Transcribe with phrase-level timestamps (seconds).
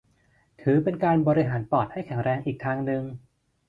[0.61, 3.03] ถือเป็นการบริหารปอดให้แข็งแรงอีกทางหนึ่ง